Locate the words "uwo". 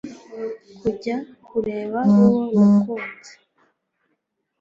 2.21-2.41